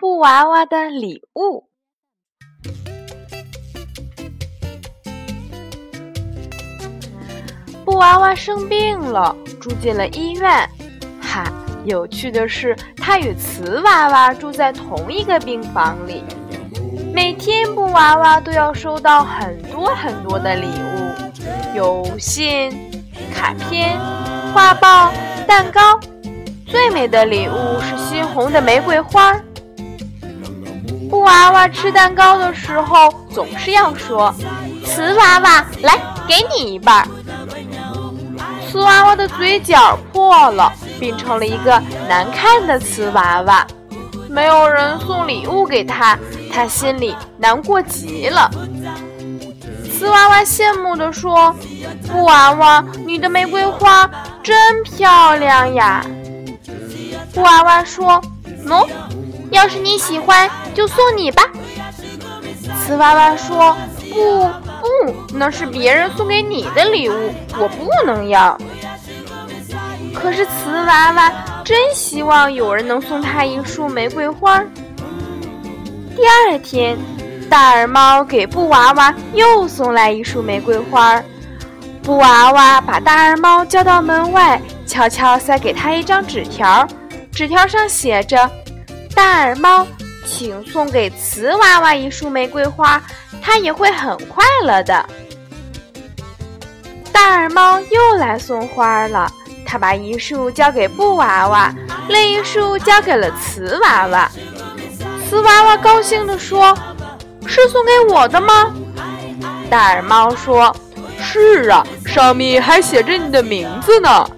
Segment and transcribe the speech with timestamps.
[0.00, 1.64] 布娃娃的礼物》。
[7.84, 10.70] 布娃娃生病了，住进了医院。
[11.20, 11.44] 哈，
[11.84, 16.22] 有趣的是，它与瓷娃娃住在同一个病房里。
[17.12, 21.74] 每天，布娃娃都要收到很多很多的礼物。
[21.74, 23.02] 有信、
[23.34, 23.98] 卡片、
[24.54, 25.12] 画报、
[25.44, 25.98] 蛋糕，
[26.66, 29.34] 最美的礼物是鲜红的玫瑰花。
[31.08, 34.34] 布娃娃吃蛋糕的时候总是要说
[34.84, 37.06] ：“瓷娃娃，来，给你一半。
[38.70, 40.70] ”瓷娃娃的嘴角破了，
[41.00, 43.66] 变成了一个难看的瓷娃娃。
[44.28, 46.18] 没有人送礼物给他，
[46.52, 48.50] 他心里难过极了。
[49.90, 51.54] 瓷娃娃羡慕地说
[52.06, 54.08] ：“布娃娃，你的玫瑰花
[54.42, 56.04] 真漂亮呀！”
[57.32, 58.20] 布娃娃说
[58.66, 58.86] ：“喏，
[59.50, 60.48] 要是你喜欢，
[60.78, 61.42] 就送你吧。”
[62.80, 63.76] 瓷娃娃说
[64.10, 64.48] ：“不
[64.80, 68.56] 不，那是别人送给你的礼物，我不能要。”
[70.14, 71.32] 可是瓷娃娃
[71.64, 74.62] 真希望有人能送他一束玫瑰花。
[76.16, 76.96] 第二天。
[77.50, 81.18] 大耳猫给布娃娃又送来一束玫瑰花，
[82.02, 86.86] 布娃娃把大耳猫叫到门外，悄悄塞给他一张纸条，
[87.32, 88.50] 纸条上写着
[89.16, 89.86] ：“大耳猫，
[90.28, 93.02] 请送给瓷娃娃一束玫瑰花，
[93.40, 95.08] 它也会很快乐的。”
[97.10, 99.30] 大耳猫又来送花了，
[99.64, 101.74] 他把一束交给布娃娃，
[102.08, 104.30] 另一束交给了瓷娃娃。
[105.28, 106.76] 瓷娃娃高兴地说。
[107.50, 108.74] 是送给我的吗？
[109.70, 110.70] 大耳猫说
[111.18, 114.30] ：“是啊，上面还写着你的名字呢。”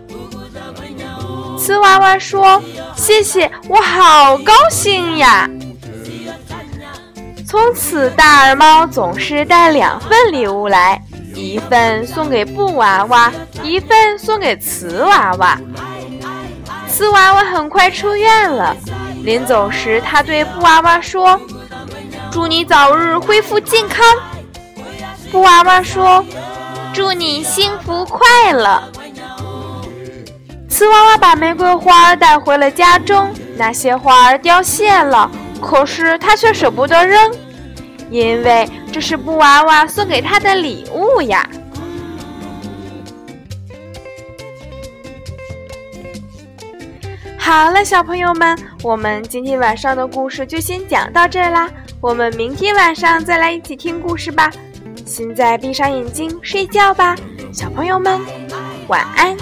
[1.59, 2.63] 瓷娃娃说
[2.95, 5.51] ：“谢谢，我好高兴呀！”
[7.51, 11.03] 从此，大耳猫总是带两份礼物来，
[11.35, 13.33] 一份送给布娃娃，
[13.65, 15.59] 一份送给瓷娃娃。
[16.87, 18.77] 瓷娃娃很快出院了，
[19.25, 21.41] 临走时，他对布娃娃说。
[22.31, 24.07] 祝你早日恢复健康，
[25.33, 26.25] 布娃娃说
[26.95, 28.81] ：“祝你幸福快乐。”
[30.71, 35.29] 瓷娃娃把玫瑰花带回了家中，那些花儿凋谢了，
[35.61, 37.31] 可是他却舍不得扔，
[38.11, 41.49] 因为这是布娃娃送给他的礼物呀。
[47.39, 51.69] 好了小朋友们我们今天晚上的故事就先讲到这啦
[52.01, 54.51] 我们明天晚上再来一起听故事吧。
[55.05, 57.17] 现在闭上眼睛睡觉吧
[57.53, 58.21] 小朋友们
[58.87, 59.37] 晚安。